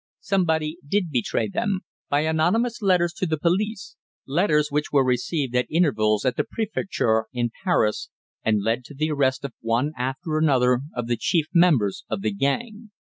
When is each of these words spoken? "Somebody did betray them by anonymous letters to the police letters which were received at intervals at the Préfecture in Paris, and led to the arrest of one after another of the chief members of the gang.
"Somebody 0.21 0.79
did 0.83 1.11
betray 1.11 1.47
them 1.47 1.81
by 2.09 2.21
anonymous 2.21 2.81
letters 2.81 3.13
to 3.17 3.27
the 3.27 3.37
police 3.37 3.97
letters 4.25 4.69
which 4.71 4.91
were 4.91 5.05
received 5.05 5.55
at 5.55 5.67
intervals 5.69 6.25
at 6.25 6.37
the 6.37 6.43
Préfecture 6.43 7.25
in 7.33 7.51
Paris, 7.63 8.09
and 8.43 8.63
led 8.63 8.83
to 8.85 8.95
the 8.95 9.11
arrest 9.11 9.45
of 9.45 9.53
one 9.61 9.91
after 9.95 10.39
another 10.39 10.79
of 10.95 11.05
the 11.05 11.17
chief 11.17 11.45
members 11.53 12.03
of 12.09 12.23
the 12.23 12.33
gang. 12.33 12.89